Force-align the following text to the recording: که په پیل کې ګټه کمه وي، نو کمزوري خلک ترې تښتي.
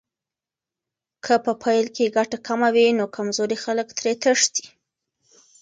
که 1.25 1.33
په 1.45 1.51
پیل 1.63 1.85
کې 1.95 2.13
ګټه 2.17 2.37
کمه 2.47 2.69
وي، 2.75 2.87
نو 2.99 3.05
کمزوري 3.15 3.57
خلک 3.63 3.87
ترې 3.97 4.13
تښتي. 4.21 4.65